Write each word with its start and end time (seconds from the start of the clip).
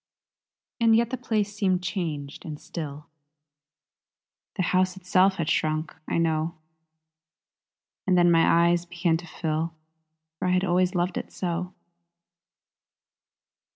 And 0.79 0.95
yet 0.95 1.11
the 1.11 1.15
place 1.17 1.55
seemed 1.55 1.83
changed 1.83 2.43
and 2.43 2.59
still; 2.59 3.05
The 4.55 4.63
house 4.63 4.97
itself 4.97 5.35
had 5.35 5.47
shrunk, 5.47 5.95
I 6.07 6.17
know. 6.17 6.55
And 8.07 8.17
then 8.17 8.31
my 8.31 8.67
eyes 8.71 8.83
began 8.85 9.17
to 9.17 9.27
fill 9.27 9.75
For 10.39 10.47
I 10.47 10.53
had 10.53 10.63
always 10.63 10.95
loved 10.95 11.19
it 11.19 11.31
so! 11.31 11.75